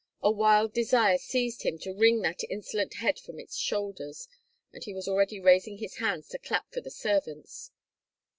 A 0.23 0.31
wild 0.31 0.73
desire 0.73 1.19
seized 1.19 1.61
him 1.61 1.77
to 1.77 1.93
wring 1.93 2.21
that 2.23 2.43
insolent 2.49 2.95
head 2.95 3.19
from 3.19 3.39
its 3.39 3.55
shoulders, 3.55 4.27
and 4.73 4.83
he 4.83 4.95
was 4.95 5.07
already 5.07 5.39
raising 5.39 5.77
his 5.77 5.97
hands 5.97 6.27
to 6.29 6.39
clap 6.39 6.71
for 6.73 6.81
the 6.81 6.89
servants. 6.89 7.69